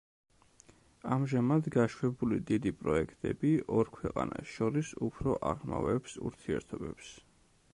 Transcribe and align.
ამჟამად 1.15 1.67
გაშვებული 1.75 2.39
დიდი 2.51 2.71
პროექტები, 2.79 3.51
ორ 3.81 3.91
ქვეყანას 3.99 4.55
შორის 4.55 4.93
უფრო 5.09 5.37
აღრმავებს 5.51 6.17
ურთიერთობებს. 6.31 7.13